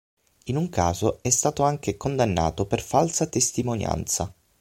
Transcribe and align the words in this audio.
In 0.45 0.55
un 0.55 0.67
caso 0.69 1.21
è 1.21 1.29
stato 1.29 1.61
anche 1.61 1.95
condannato 1.95 2.65
per 2.65 2.81
falsa 2.81 3.27
testimonianza. 3.27 4.33